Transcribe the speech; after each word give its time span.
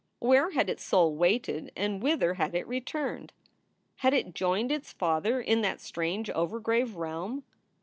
Where 0.17 0.49
had 0.49 0.67
its 0.67 0.83
soul 0.83 1.15
waited 1.15 1.71
and 1.75 2.01
whither 2.01 2.33
had 2.33 2.55
it 2.55 2.67
returned? 2.67 3.33
Had 3.97 4.15
it 4.15 4.33
joined 4.33 4.71
its 4.71 4.91
father 4.91 5.39
in 5.39 5.61
that 5.61 5.79
strange 5.79 6.27
overgrave 6.29 6.95
realm? 6.95 7.43